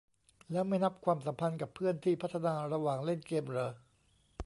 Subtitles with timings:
[0.51, 3.71] แล้วไม่นับความสัมพันธ์กับเพื่อนที่พัฒนาระหว่างเล่นเกมเหรอ?